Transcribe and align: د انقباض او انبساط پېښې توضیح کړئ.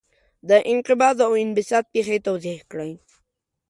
د 0.49 0.51
انقباض 0.71 1.17
او 1.25 1.31
انبساط 1.43 1.85
پېښې 1.93 2.17
توضیح 2.27 2.59
کړئ. 2.71 2.93